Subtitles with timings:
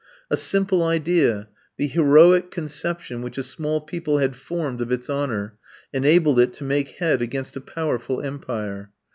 [0.31, 1.47] A simple idea,
[1.77, 5.59] the heroic conception which a small people had formed of its honour,
[5.93, 8.89] enabled it to make head against a powerful empire.